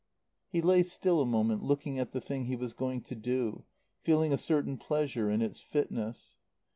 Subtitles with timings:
[0.49, 3.65] He lay still a moment, looking at the thing he was going to do,
[4.01, 6.37] feeling a certain pleasure in its fitness.